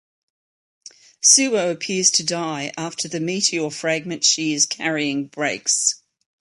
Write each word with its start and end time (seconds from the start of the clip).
Suo 1.21 1.69
appears 1.71 2.09
to 2.09 2.23
die 2.23 2.73
after 2.75 3.07
the 3.07 3.19
meteor 3.19 3.69
fragment 3.69 4.23
she 4.23 4.51
is 4.51 4.65
carrying 4.65 5.27
breaks. 5.27 6.01